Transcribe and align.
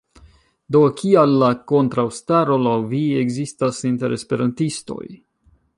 Do, 0.75 0.79
kial 1.01 1.35
la 1.43 1.49
kontraŭstaro 1.73 2.57
laŭ 2.63 2.75
vi 2.95 3.03
ekzistas 3.27 3.85
inter 3.93 4.17
esperantistoj? 4.21 5.03